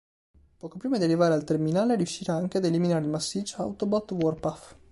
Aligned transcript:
Poco 0.57 0.79
prima 0.79 0.97
di 0.97 1.03
arrivare 1.03 1.35
al 1.35 1.43
terminale 1.43 1.95
riuscirà 1.95 2.33
anche 2.33 2.57
ad 2.57 2.65
eliminare 2.65 3.03
il 3.03 3.09
massiccio 3.11 3.61
Autobot 3.61 4.09
Warpath. 4.13 4.75